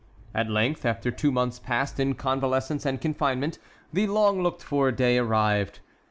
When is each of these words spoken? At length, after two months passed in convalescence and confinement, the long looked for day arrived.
At 0.33 0.49
length, 0.49 0.83
after 0.83 1.11
two 1.11 1.31
months 1.31 1.59
passed 1.59 1.99
in 1.99 2.15
convalescence 2.15 2.87
and 2.87 2.99
confinement, 2.99 3.59
the 3.93 4.07
long 4.07 4.41
looked 4.41 4.63
for 4.63 4.91
day 4.91 5.19
arrived. 5.19 5.79